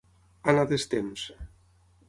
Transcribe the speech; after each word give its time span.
Anar 0.53 0.63
a 0.67 0.69
destemps. 0.71 1.29